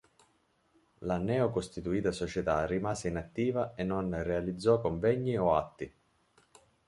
[1.01, 5.93] La neocostituita società rimase inattiva e non realizzò convegni o atti.